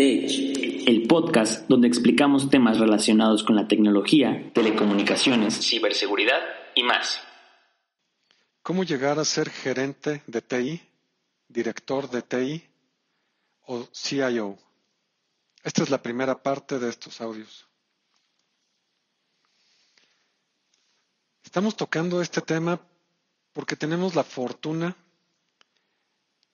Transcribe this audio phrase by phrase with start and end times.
[0.00, 6.38] El podcast donde explicamos temas relacionados con la tecnología, telecomunicaciones, ciberseguridad
[6.76, 7.20] y más.
[8.62, 10.80] ¿Cómo llegar a ser gerente de TI,
[11.48, 12.62] director de TI
[13.62, 14.56] o CIO?
[15.64, 17.66] Esta es la primera parte de estos audios.
[21.42, 22.80] Estamos tocando este tema
[23.52, 24.94] porque tenemos la fortuna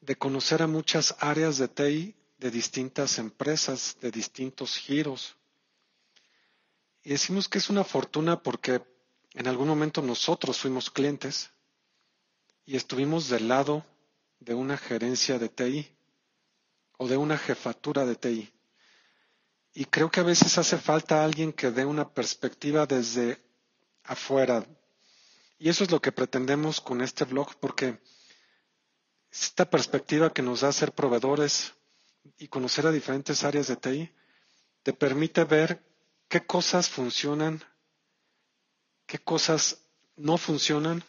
[0.00, 5.36] de conocer a muchas áreas de TI de distintas empresas, de distintos giros.
[7.02, 8.82] Y decimos que es una fortuna porque
[9.34, 11.50] en algún momento nosotros fuimos clientes
[12.66, 13.84] y estuvimos del lado
[14.41, 15.88] de una gerencia de TI
[16.96, 18.52] o de una jefatura de TI.
[19.74, 23.42] Y creo que a veces hace falta alguien que dé una perspectiva desde
[24.04, 24.64] afuera.
[25.58, 27.98] Y eso es lo que pretendemos con este blog, porque
[29.32, 31.74] esta perspectiva que nos da ser proveedores
[32.39, 34.12] y conocer a diferentes áreas de TI
[34.83, 35.83] te permite ver
[36.28, 37.62] qué cosas funcionan,
[39.06, 39.83] qué cosas
[40.16, 41.05] no funcionan,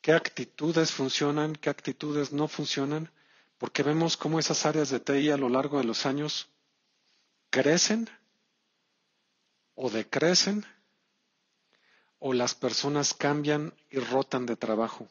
[0.00, 3.10] qué actitudes funcionan, qué actitudes no funcionan,
[3.58, 6.48] porque vemos cómo esas áreas de TI a lo largo de los años
[7.50, 8.08] crecen
[9.74, 10.64] o decrecen
[12.18, 15.08] o las personas cambian y rotan de trabajo.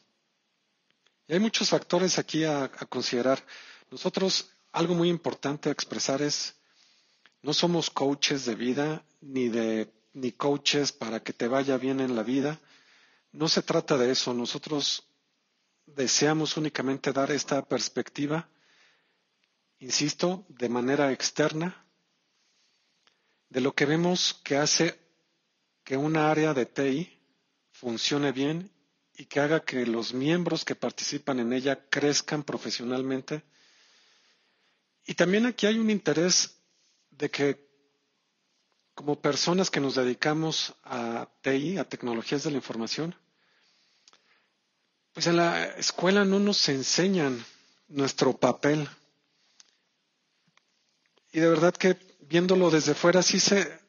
[1.26, 3.44] Y hay muchos factores aquí a, a, considerar.
[3.90, 6.54] Nosotros, algo muy importante a expresar es,
[7.42, 12.14] no somos coaches de vida, ni de, ni coaches para que te vaya bien en
[12.16, 12.60] la vida.
[13.32, 14.34] No se trata de eso.
[14.34, 15.04] Nosotros
[15.86, 18.48] deseamos únicamente dar esta perspectiva,
[19.78, 21.84] insisto, de manera externa,
[23.48, 24.98] de lo que vemos que hace
[25.84, 27.20] que una área de TI
[27.72, 28.70] funcione bien
[29.16, 33.42] y que haga que los miembros que participan en ella crezcan profesionalmente.
[35.06, 36.60] Y también aquí hay un interés
[37.10, 37.70] de que
[38.94, 43.14] como personas que nos dedicamos a TI, a tecnologías de la información,
[45.12, 47.44] pues en la escuela no nos enseñan
[47.88, 48.88] nuestro papel.
[51.32, 53.80] Y de verdad que viéndolo desde fuera sí se,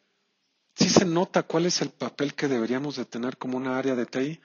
[0.75, 4.05] sí se nota cuál es el papel que deberíamos de tener como una área de
[4.05, 4.41] TI.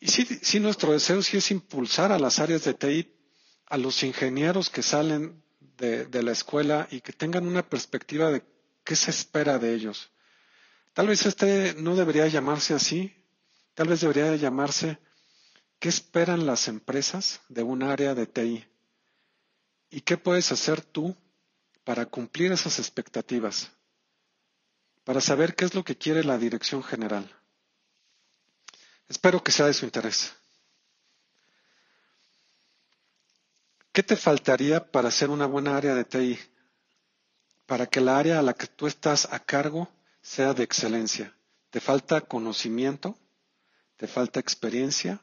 [0.00, 3.14] Y sí, sí nuestro deseo sí es impulsar a las áreas de TI,
[3.66, 5.42] a los ingenieros que salen
[5.80, 8.44] de, la escuela y que tengan una perspectiva de
[8.84, 10.10] qué se espera de ellos.
[10.92, 13.14] Tal vez este no debería llamarse así,
[13.74, 14.98] tal vez debería llamarse
[15.78, 18.66] ¿qué esperan las empresas de un área de TI?
[19.90, 21.16] ¿Y qué puedes hacer tú
[21.84, 23.72] para cumplir esas expectativas,
[25.04, 27.28] para saber qué es lo que quiere la dirección general.
[29.08, 30.32] Espero que sea de su interés.
[33.92, 36.38] ¿Qué te faltaría para ser una buena área de TI?
[37.66, 39.88] Para que la área a la que tú estás a cargo
[40.22, 41.34] sea de excelencia.
[41.70, 43.18] ¿Te falta conocimiento?
[43.96, 45.20] ¿Te falta experiencia?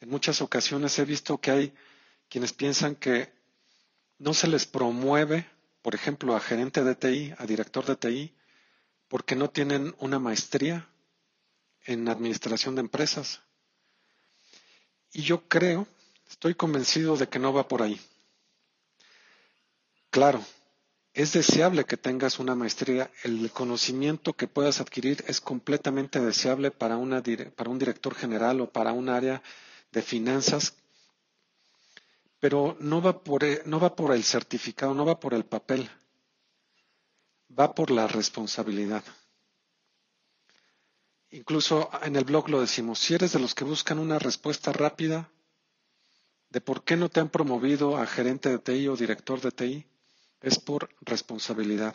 [0.00, 1.74] En muchas ocasiones he visto que hay
[2.28, 3.32] quienes piensan que
[4.18, 5.48] no se les promueve,
[5.82, 8.34] por ejemplo, a gerente de TI, a director de TI,
[9.08, 10.88] porque no tienen una maestría
[11.84, 13.40] en administración de empresas.
[15.12, 15.88] Y yo creo,
[16.28, 18.00] estoy convencido de que no va por ahí.
[20.10, 20.44] Claro,
[21.12, 23.10] es deseable que tengas una maestría.
[23.24, 29.08] El conocimiento que puedas adquirir es completamente deseable para, un director general o para un
[29.08, 29.42] área
[29.92, 30.74] de finanzas
[32.40, 35.90] pero no va, por, e, no va por el certificado, no va por el papel,
[37.58, 39.02] va por la responsabilidad.
[41.30, 45.30] Incluso en el blog lo decimos, si eres de los que buscan una respuesta rápida
[46.50, 49.86] de por qué no te han promovido a gerente de TI o director de TI,
[50.40, 51.94] es por responsabilidad.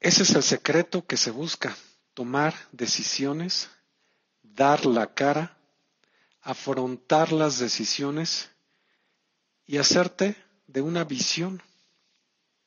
[0.00, 1.76] Ese es el secreto que se busca,
[2.14, 3.68] tomar decisiones,
[4.42, 5.58] dar la cara
[6.48, 8.48] afrontar las decisiones
[9.66, 10.34] y hacerte
[10.66, 11.62] de una visión.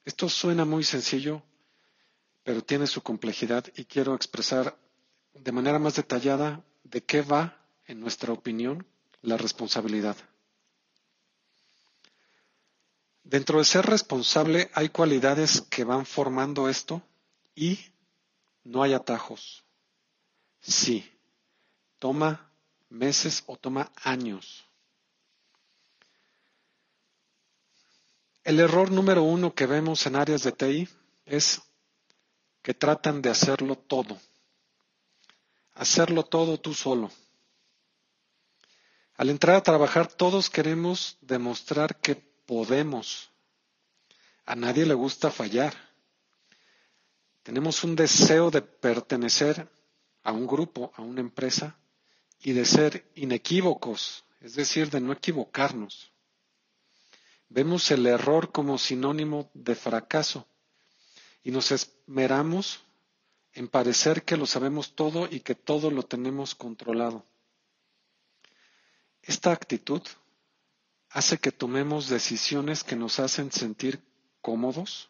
[0.06, 1.42] Esto suena muy sencillo,
[2.44, 4.78] pero tiene su complejidad y quiero expresar
[5.34, 7.61] de manera más detallada de qué va,
[7.92, 8.88] en nuestra opinión,
[9.22, 10.16] la responsabilidad.
[13.22, 17.02] Dentro de ser responsable hay cualidades que van formando esto
[17.54, 17.80] y
[18.64, 19.66] no hay atajos.
[20.62, 21.12] Sí,
[22.00, 22.50] toma
[22.88, 24.66] meses o toma años.
[28.46, 30.90] El error número uno que vemos en áreas de TI
[31.26, 31.62] es
[32.62, 34.18] que tratan de hacerlo todo.
[35.74, 37.12] Hacerlo todo tú solo.
[39.22, 43.30] Al entrar a trabajar todos queremos demostrar que podemos.
[44.48, 45.76] A nadie le gusta fallar.
[47.44, 49.70] Tenemos un deseo de pertenecer
[50.24, 51.78] a un grupo, a una empresa,
[52.42, 56.12] y de ser inequívocos, es decir, de no equivocarnos.
[57.48, 60.48] Vemos el error como sinónimo de fracaso
[61.44, 62.80] y nos esmeramos
[63.54, 67.24] en parecer que lo sabemos todo y que todo lo tenemos controlado.
[69.24, 70.02] Esta actitud
[71.10, 74.02] hace que tomemos decisiones que nos hacen sentir
[74.42, 75.10] cómodos.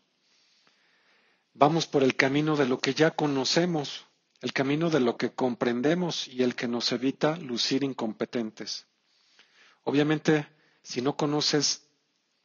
[1.53, 4.05] Vamos por el camino de lo que ya conocemos,
[4.41, 8.87] el camino de lo que comprendemos y el que nos evita lucir incompetentes.
[9.83, 10.47] Obviamente,
[10.83, 11.83] si no conoces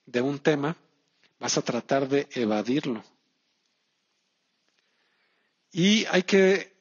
[0.05, 0.77] de un tema,
[1.39, 3.03] vas a tratar de evadirlo.
[5.73, 6.75] Y hay que,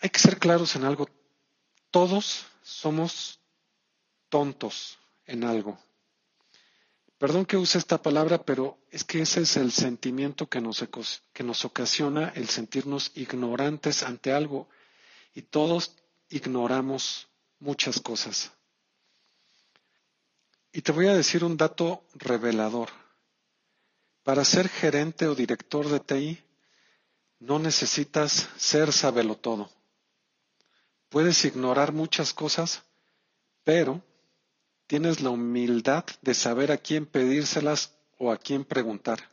[0.00, 1.08] hay que ser claros en algo.
[1.90, 3.41] Todos somos
[4.32, 5.78] tontos en algo.
[7.18, 10.82] Perdón que use esta palabra, pero es que ese es el sentimiento que nos,
[11.34, 14.70] que nos ocasiona el sentirnos ignorantes ante algo.
[15.34, 15.94] Y todos
[16.30, 18.50] ignoramos muchas cosas.
[20.72, 22.88] Y te voy a decir un dato revelador.
[24.22, 26.42] Para ser gerente o director de TI,
[27.38, 28.88] no necesitas ser
[29.42, 29.70] todo.
[31.10, 32.82] Puedes ignorar muchas cosas,
[33.62, 34.02] pero
[34.92, 39.30] tienes la humildad de saber a quién pedírselas o a quién preguntar.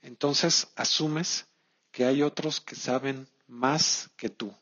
[0.00, 1.46] Entonces asumes
[1.90, 4.54] que hay otros que saben más que tú.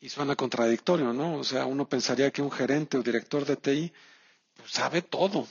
[0.00, 1.36] Y suena contradictorio, ¿no?
[1.38, 3.90] O sea, uno pensaría que un gerente o director de TI
[4.54, 5.48] pues, sabe todo.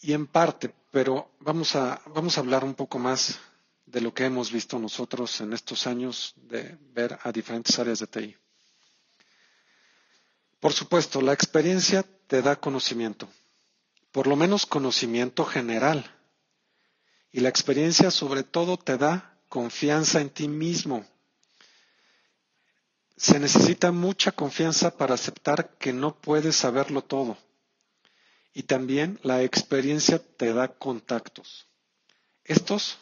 [0.00, 3.38] Y en parte, pero vamos a, vamos a hablar un poco más
[3.86, 8.08] de lo que hemos visto nosotros en estos años de ver a diferentes áreas de
[8.08, 8.36] TI.
[10.60, 13.28] Por supuesto, la experiencia te da conocimiento,
[14.10, 16.14] por lo menos conocimiento general.
[17.30, 21.06] Y la experiencia sobre todo te da confianza en ti mismo.
[23.16, 27.36] Se necesita mucha confianza para aceptar que no puedes saberlo todo.
[28.54, 31.66] Y también la experiencia te da contactos.
[32.44, 32.98] Estos,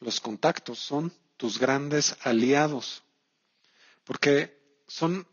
[0.00, 3.02] los contactos, son tus grandes aliados,
[4.04, 4.58] porque
[4.88, 5.26] son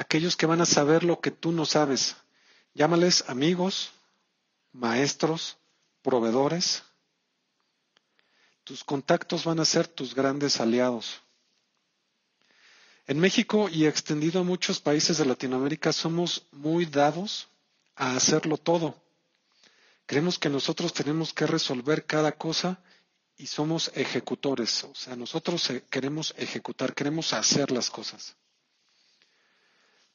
[0.00, 2.16] aquellos que van a saber lo que tú no sabes.
[2.72, 3.90] Llámales amigos,
[4.72, 5.58] maestros,
[6.00, 6.82] proveedores.
[8.64, 11.20] Tus contactos van a ser tus grandes aliados.
[13.06, 17.48] En México y extendido a muchos países de Latinoamérica somos muy dados
[17.94, 18.96] a hacerlo todo.
[20.06, 22.80] Creemos que nosotros tenemos que resolver cada cosa
[23.36, 24.82] y somos ejecutores.
[24.84, 28.34] O sea, nosotros eh, queremos ejecutar, queremos hacer las cosas.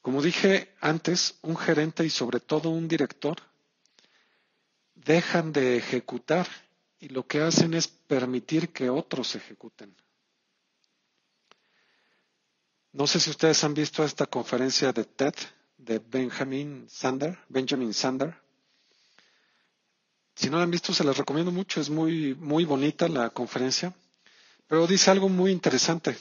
[0.06, 3.36] Como dije antes, un gerente y sobre todo un director
[4.94, 6.46] dejan de ejecutar
[7.00, 9.96] y lo que hacen es permitir que otros ejecuten.
[12.92, 15.34] No sé si ustedes han visto esta conferencia de TED
[15.76, 18.32] de Benjamin Sander, Benjamin Sander.
[20.36, 21.80] Si no la han visto, se las recomiendo mucho.
[21.80, 23.92] Es muy, muy bonita la conferencia.
[24.68, 26.16] Pero dice algo muy interesante.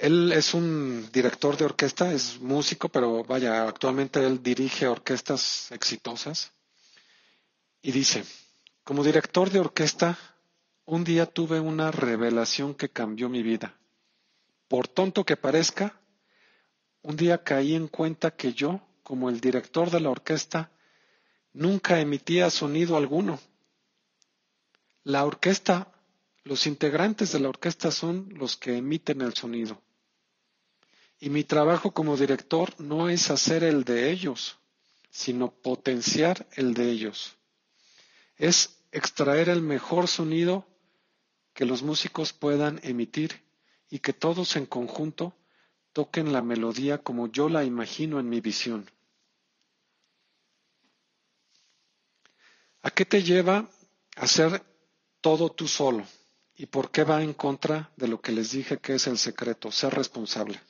[0.00, 6.52] Él es un director de orquesta, es músico, pero vaya, actualmente él dirige orquestas exitosas.
[7.82, 8.24] Y dice,
[8.82, 10.18] como director de orquesta,
[10.86, 13.78] un día tuve una revelación que cambió mi vida.
[14.68, 16.00] Por tonto que parezca,
[17.02, 20.70] un día caí en cuenta que yo, como el director de la orquesta,
[21.52, 23.38] nunca emitía sonido alguno.
[25.04, 25.92] La orquesta,
[26.42, 29.82] los integrantes de la orquesta son los que emiten el sonido.
[31.20, 34.58] Y mi trabajo como director no es hacer el de ellos,
[35.10, 37.36] sino potenciar el de ellos.
[38.36, 40.66] Es extraer el mejor sonido
[41.52, 43.42] que los músicos puedan emitir
[43.90, 45.36] y que todos en conjunto
[45.92, 48.90] toquen la melodía como yo la imagino en mi visión.
[52.80, 53.68] ¿A qué te lleva
[54.16, 54.62] hacer
[55.20, 56.06] todo tú solo?
[56.54, 59.70] ¿Y por qué va en contra de lo que les dije que es el secreto,
[59.70, 60.60] ser responsable?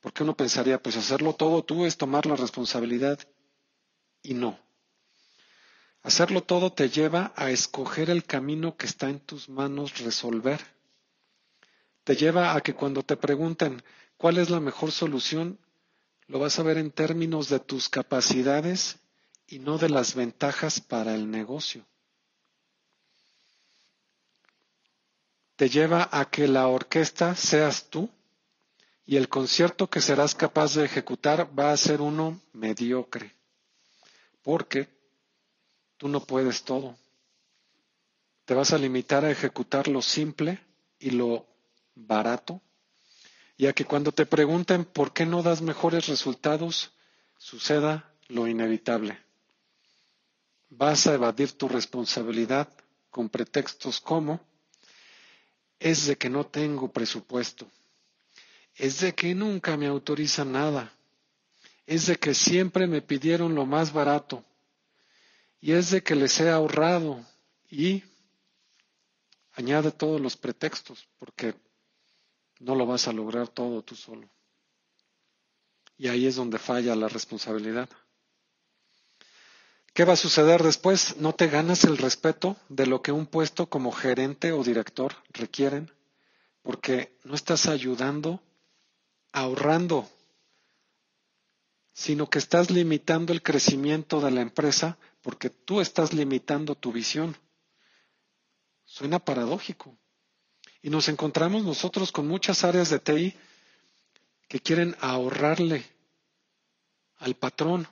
[0.00, 3.18] Porque uno pensaría, pues hacerlo todo tú es tomar la responsabilidad.
[4.22, 4.58] Y no.
[6.02, 10.60] Hacerlo todo te lleva a escoger el camino que está en tus manos resolver.
[12.04, 13.82] Te lleva a que cuando te pregunten
[14.16, 15.58] cuál es la mejor solución,
[16.26, 18.98] lo vas a ver en términos de tus capacidades
[19.46, 21.84] y no de las ventajas para el negocio.
[25.56, 28.08] Te lleva a que la orquesta seas tú
[29.10, 33.34] y el concierto que serás capaz de ejecutar va a ser uno mediocre,
[34.40, 34.88] porque
[35.96, 36.96] tú no puedes todo.
[38.44, 40.60] Te vas a limitar a ejecutar lo simple
[41.00, 41.44] y lo
[41.96, 42.62] barato,
[43.56, 46.92] y a que cuando te pregunten por qué no das mejores resultados,
[47.36, 49.18] suceda lo inevitable.
[50.68, 52.68] Vas a evadir tu responsabilidad
[53.10, 54.38] con pretextos como
[55.80, 57.66] es de que no tengo presupuesto
[58.80, 60.90] es de que nunca me autorizan nada,
[61.84, 64.42] es de que siempre me pidieron lo más barato,
[65.60, 67.22] y es de que les he ahorrado,
[67.68, 68.02] y
[69.52, 71.54] añade todos los pretextos, porque
[72.58, 74.30] no lo vas a lograr todo tú solo.
[75.98, 77.90] Y ahí es donde falla la responsabilidad.
[79.92, 81.18] ¿Qué va a suceder después?
[81.18, 85.92] No te ganas el respeto de lo que un puesto como gerente o director requieren,
[86.62, 88.40] porque no estás ayudando
[89.32, 90.08] ahorrando,
[91.92, 97.36] sino que estás limitando el crecimiento de la empresa porque tú estás limitando tu visión.
[98.84, 99.96] Suena paradójico.
[100.82, 103.34] Y nos encontramos nosotros con muchas áreas de TI
[104.48, 105.84] que quieren ahorrarle
[107.18, 107.86] al patrón.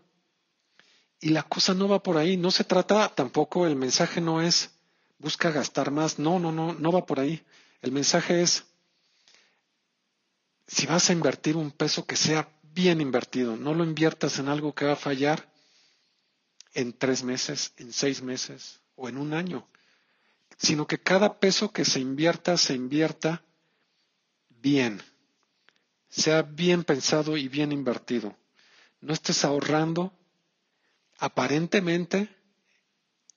[1.20, 2.36] Y la cosa no va por ahí.
[2.36, 4.70] No se trata tampoco, el mensaje no es
[5.18, 6.18] busca gastar más.
[6.18, 7.44] No, no, no, no va por ahí.
[7.82, 8.64] El mensaje es
[10.68, 14.74] si vas a invertir un peso que sea bien invertido, no lo inviertas en algo
[14.74, 15.50] que va a fallar
[16.74, 19.66] en tres meses, en seis meses o en un año,
[20.58, 23.42] sino que cada peso que se invierta se invierta
[24.50, 25.02] bien,
[26.10, 28.36] sea bien pensado y bien invertido.
[29.00, 30.12] No estés ahorrando
[31.18, 32.28] aparentemente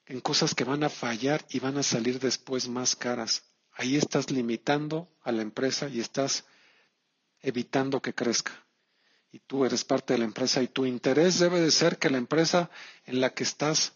[0.05, 3.43] en cosas que van a fallar y van a salir después más caras.
[3.71, 6.43] Ahí estás limitando a la empresa y estás
[7.41, 8.51] evitando que crezca.
[9.31, 12.17] Y tú eres parte de la empresa y tu interés debe de ser que la
[12.17, 12.69] empresa
[13.05, 13.93] en la que estás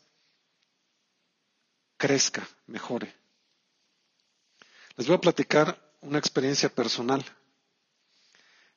[1.97, 3.13] crezca, mejore.
[4.95, 7.25] Les voy a platicar una experiencia personal.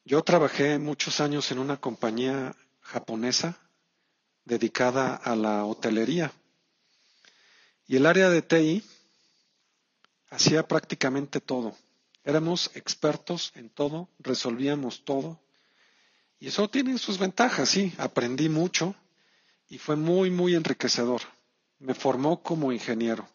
[0.04, 3.60] Yo trabajé muchos años en una compañía japonesa
[4.44, 6.32] dedicada a la hotelería.
[7.87, 8.84] Y el área de TI
[10.30, 11.76] hacía prácticamente todo.
[12.28, 15.40] Éramos expertos en todo, resolvíamos todo.
[16.38, 17.94] Y eso tiene sus ventajas, sí.
[17.97, 18.94] Aprendí mucho
[19.66, 21.23] y fue muy, muy enriquecedor.
[21.78, 23.26] Me formó como ingeniero.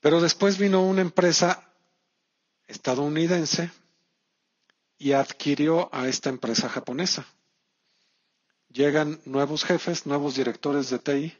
[0.00, 1.72] Pero después vino una empresa
[2.66, 3.70] estadounidense
[4.98, 7.24] y adquirió a esta empresa japonesa.
[8.68, 11.38] Llegan nuevos jefes, nuevos directores de TI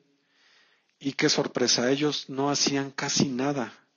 [1.00, 3.87] y qué sorpresa, ellos no hacían casi nada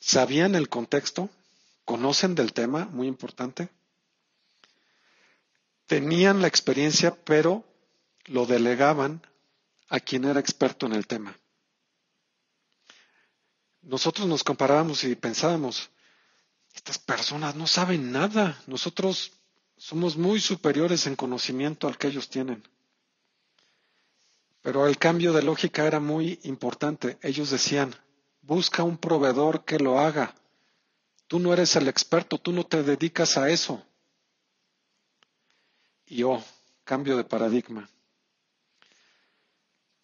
[0.00, 1.30] sabían el contexto,
[1.84, 3.68] conocen del tema, muy importante,
[5.86, 7.64] tenían la experiencia, pero
[8.26, 9.22] lo delegaban
[9.88, 11.36] a quien era experto en el tema.
[13.82, 15.90] Nosotros nos comparábamos y pensábamos,
[16.74, 19.32] estas personas no saben nada, nosotros
[19.76, 22.62] somos muy superiores en conocimiento al que ellos tienen.
[24.62, 27.18] Pero el cambio de lógica era muy importante.
[27.22, 27.96] Ellos decían,
[28.42, 30.34] Busca un proveedor que lo haga.
[31.26, 33.84] Tú no eres el experto, tú no te dedicas a eso.
[36.06, 36.42] Y oh,
[36.84, 37.88] cambio de paradigma.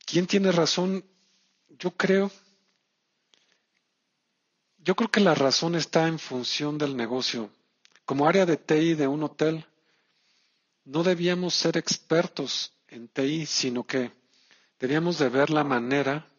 [0.05, 1.05] ¿Quién tiene razón?
[1.69, 2.31] Yo creo,
[4.79, 7.51] yo creo que la razón está en función del negocio.
[8.05, 9.67] Como área de TI de un hotel,
[10.85, 14.13] no debíamos ser expertos en TI, sino que
[14.79, 16.31] debíamos de ver la manera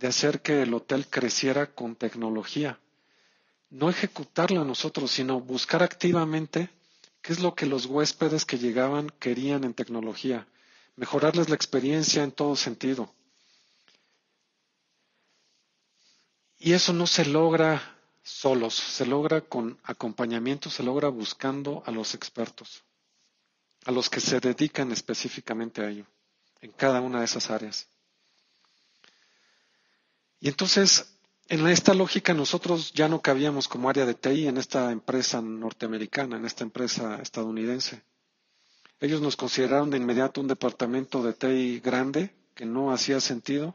[0.00, 2.80] de hacer que el hotel creciera con tecnología.
[3.68, 6.70] No ejecutarla nosotros, sino buscar activamente
[7.20, 10.46] qué es lo que los huéspedes que llegaban querían en tecnología,
[10.96, 13.12] mejorarles la experiencia en todo sentido.
[16.58, 22.14] Y eso no se logra solos, se logra con acompañamiento, se logra buscando a los
[22.14, 22.84] expertos,
[23.84, 26.06] a los que se dedican específicamente a ello,
[26.62, 27.86] en cada una de esas áreas.
[30.40, 31.14] Y entonces,
[31.48, 36.36] en esta lógica, nosotros ya no cabíamos como área de TI en esta empresa norteamericana,
[36.36, 38.02] en esta empresa estadounidense.
[39.00, 43.74] Ellos nos consideraron de inmediato un departamento de TI grande que no hacía sentido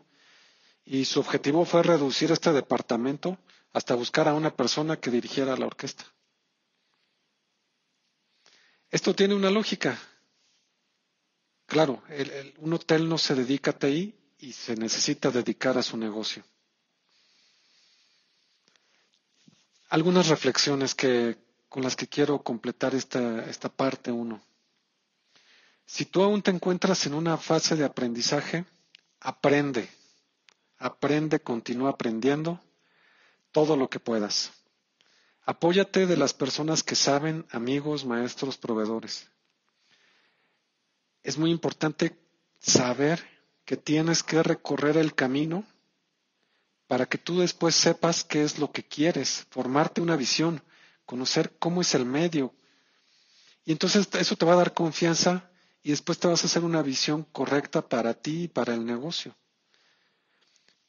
[0.86, 3.38] y su objetivo fue reducir este departamento
[3.74, 6.06] hasta buscar a una persona que dirigiera la orquesta.
[8.90, 10.00] Esto tiene una lógica.
[11.66, 12.02] Claro,
[12.60, 16.44] un hotel no se dedica a TI y se necesita dedicar a su negocio.
[19.96, 21.38] Algunas reflexiones que,
[21.70, 24.42] con las que quiero completar esta, esta parte uno.
[25.86, 28.66] Si tú aún te encuentras en una fase de aprendizaje,
[29.22, 29.88] aprende,
[30.78, 32.60] aprende, continúa aprendiendo
[33.54, 34.52] todo lo que puedas.
[35.46, 39.32] Apóyate de las personas que saben, amigos, maestros, proveedores.
[41.24, 42.20] Es muy importante
[42.60, 43.26] saber
[43.64, 45.66] que tienes que recorrer el camino
[46.88, 50.62] para que tú después sepas qué es lo que quieres, formarte una visión,
[51.06, 52.54] conocer cómo es el medio.
[53.66, 55.50] Y entonces eso te va a dar confianza
[55.82, 59.36] y después te vas a hacer una visión correcta para ti y para el negocio.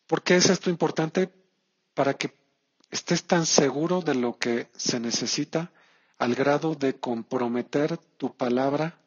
[0.06, 1.32] ¿Por qué es esto importante?
[1.94, 2.34] Para que
[2.90, 5.72] estés tan seguro de lo que se necesita
[6.18, 8.98] al grado de comprometer tu palabra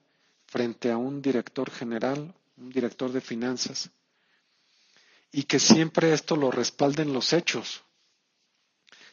[0.47, 3.91] frente a un director general, un director de finanzas,
[5.31, 7.83] y que siempre esto lo respalden los hechos.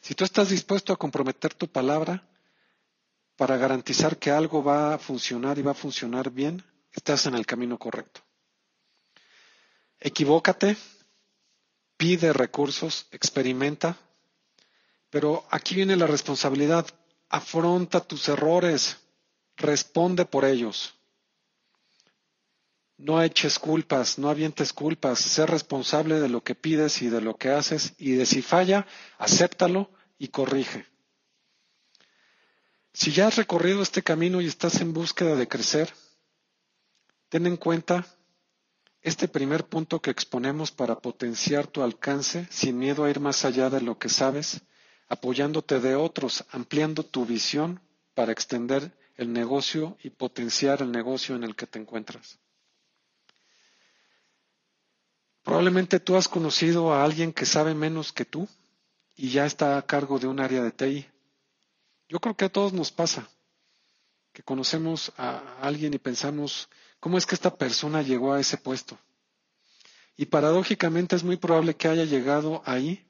[0.00, 2.26] Si tú estás dispuesto a comprometer tu palabra,
[3.36, 7.44] para garantizar que algo va a funcionar y va a funcionar bien, estás en el
[7.44, 8.22] camino correcto.
[10.00, 10.76] Equivócate,
[11.96, 13.96] pide recursos, experimenta,
[15.10, 16.86] pero aquí viene la responsabilidad.
[17.28, 18.98] Afronta tus errores,
[19.56, 20.95] responde por ellos.
[22.98, 27.36] No eches culpas, no avientes culpas, sé responsable de lo que pides y de lo
[27.36, 28.86] que haces y de si falla,
[29.18, 30.86] acéptalo y corrige.
[32.94, 35.92] Si ya has recorrido este camino y estás en búsqueda de crecer,
[37.28, 38.06] ten en cuenta
[39.02, 43.68] este primer punto que exponemos para potenciar tu alcance sin miedo a ir más allá
[43.68, 44.62] de lo que sabes,
[45.08, 47.80] apoyándote de otros, ampliando tu visión
[48.14, 52.38] para extender el negocio y potenciar el negocio en el que te encuentras.
[55.56, 58.46] Probablemente tú has conocido a alguien que sabe menos que tú
[59.16, 61.06] y ya está a cargo de un área de TI.
[62.10, 63.26] Yo creo que a todos nos pasa
[64.34, 66.68] que conocemos a alguien y pensamos,
[67.00, 68.98] ¿cómo es que esta persona llegó a ese puesto?
[70.14, 73.06] Y paradójicamente es muy probable que haya llegado ahí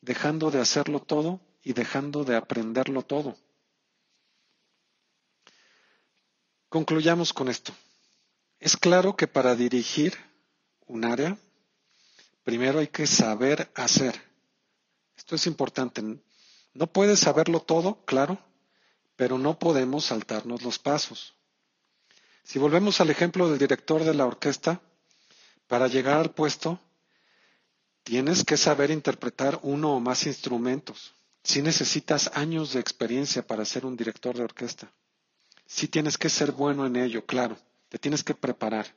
[0.00, 3.36] dejando de hacerlo todo y dejando de aprenderlo todo.
[6.68, 7.72] Concluyamos con esto.
[8.58, 10.18] Es claro que para dirigir
[10.86, 11.38] un área,
[12.44, 14.20] primero hay que saber hacer.
[15.16, 16.02] Esto es importante.
[16.72, 18.38] No puedes saberlo todo, claro,
[19.16, 21.34] pero no podemos saltarnos los pasos.
[22.44, 24.80] Si volvemos al ejemplo del director de la orquesta,
[25.66, 26.78] para llegar al puesto
[28.02, 31.14] tienes que saber interpretar uno o más instrumentos.
[31.42, 34.92] Si necesitas años de experiencia para ser un director de orquesta.
[35.66, 37.56] Si tienes que ser bueno en ello, claro,
[37.88, 38.94] te tienes que preparar.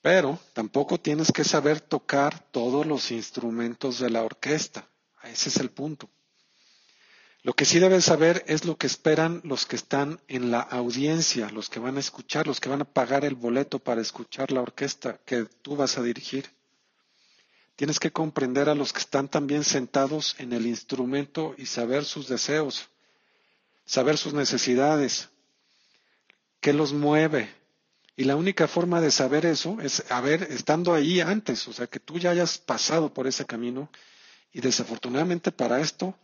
[0.00, 4.88] Pero tampoco tienes que saber tocar todos los instrumentos de la orquesta.
[5.24, 6.08] Ese es el punto.
[7.42, 11.50] Lo que sí debes saber es lo que esperan los que están en la audiencia,
[11.50, 14.60] los que van a escuchar, los que van a pagar el boleto para escuchar la
[14.60, 16.50] orquesta que tú vas a dirigir.
[17.76, 22.26] Tienes que comprender a los que están también sentados en el instrumento y saber sus
[22.26, 22.88] deseos,
[23.86, 25.28] saber sus necesidades,
[26.60, 27.54] qué los mueve.
[28.18, 32.00] Y la única forma de saber eso es haber estando ahí antes, o sea, que
[32.00, 33.88] tú ya hayas pasado por ese camino.
[34.52, 36.18] Y desafortunadamente para esto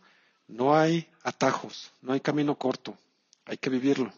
[0.49, 2.97] no hay atajos, no hay camino corto,
[3.45, 4.11] hay que vivirlo.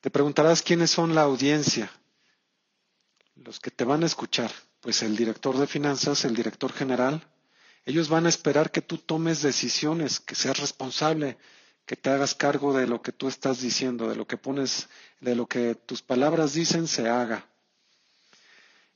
[0.00, 1.88] Te preguntarás quiénes son la audiencia,
[3.36, 4.50] los que te van a escuchar.
[4.80, 7.24] Pues el director de finanzas, el director general,
[7.84, 11.38] ellos van a esperar que tú tomes decisiones, que seas responsable,
[11.86, 14.88] que te hagas cargo de lo que tú estás diciendo, de lo que pones,
[15.20, 17.46] de lo que tus palabras dicen se haga.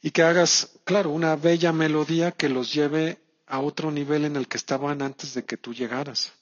[0.02, 4.48] Y que hagas, claro, una bella melodía que los lleve a otro nivel en el
[4.48, 6.32] que estaban antes de que tú llegaras.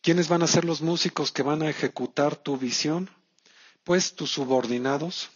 [0.00, 3.08] ¿Quiénes van a ser los músicos que van a ejecutar tu visión?
[3.84, 5.30] Pues tus subordinados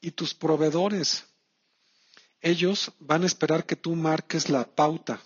[0.00, 1.24] y tus proveedores.
[2.40, 5.20] Ellos van a esperar que tú marques la pauta,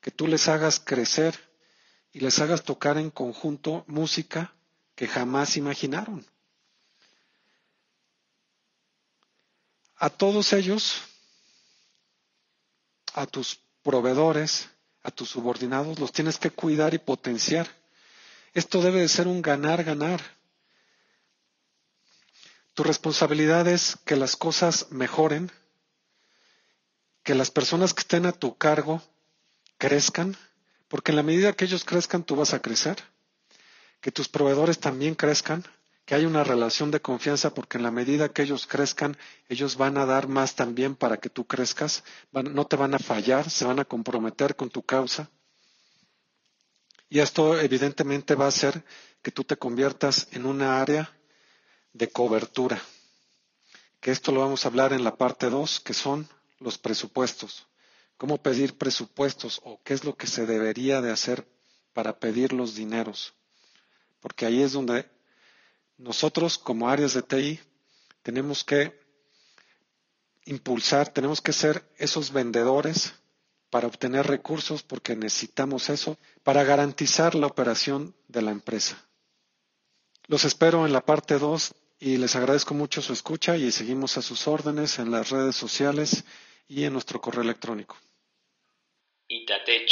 [0.00, 1.47] que tú les hagas crecer
[2.18, 4.52] y les hagas tocar en conjunto música
[4.96, 6.26] que jamás imaginaron.
[9.94, 11.00] A todos ellos
[13.14, 14.68] a tus proveedores,
[15.04, 17.68] a tus subordinados, los tienes que cuidar y potenciar.
[18.52, 20.20] Esto debe de ser un ganar-ganar.
[22.74, 25.52] Tu responsabilidad es que las cosas mejoren,
[27.22, 29.00] que las personas que estén a tu cargo
[29.78, 30.36] crezcan,
[30.88, 32.96] porque en la medida que ellos crezcan, tú vas a crecer,
[34.00, 35.64] que tus proveedores también crezcan,
[36.04, 39.18] que haya una relación de confianza, porque en la medida que ellos crezcan,
[39.50, 43.50] ellos van a dar más también para que tú crezcas, no te van a fallar,
[43.50, 45.28] se van a comprometer con tu causa.
[47.10, 48.82] Y esto evidentemente va a hacer
[49.20, 51.14] que tú te conviertas en una área
[51.92, 52.80] de cobertura,
[54.00, 56.26] que esto lo vamos a hablar en la parte 2, que son
[56.58, 57.67] los presupuestos.
[58.18, 61.48] Cómo pedir presupuestos o qué es lo que se debería de hacer
[61.94, 63.32] para pedir los dineros.
[64.20, 65.10] Porque ahí es donde
[65.96, 67.60] nosotros como áreas de TI
[68.22, 69.00] tenemos que
[70.44, 73.14] impulsar, tenemos que ser esos vendedores
[73.70, 79.04] para obtener recursos porque necesitamos eso para garantizar la operación de la empresa.
[80.26, 84.22] Los espero en la parte 2 y les agradezco mucho su escucha y seguimos a
[84.22, 86.24] sus órdenes en las redes sociales
[86.66, 87.96] y en nuestro correo electrónico.
[89.28, 89.90] Itatech.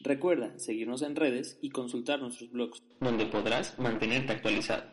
[0.00, 4.84] Recuerda seguirnos en redes y consultar nuestros blogs, donde podrás mantenerte actualizado.